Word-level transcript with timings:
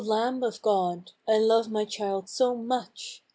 LAMB 0.03 0.41
of 0.41 0.59
God, 0.63 1.11
I 1.27 1.37
love 1.37 1.69
my 1.69 1.85
child 1.85 2.27
so 2.27 2.55
much! 2.55 3.21